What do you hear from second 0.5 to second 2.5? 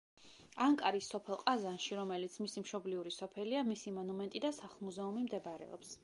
ანკარის სოფელ ყაზანში, რომელიც